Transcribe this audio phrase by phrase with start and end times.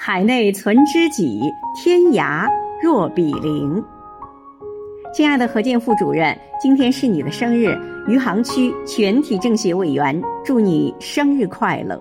[0.00, 2.48] 海内存知己，天涯
[2.80, 3.82] 若比邻。
[5.12, 12.00] 亲爱的何建副主任，今天是你的生日，余杭区全体政协委员，祝你生日快乐。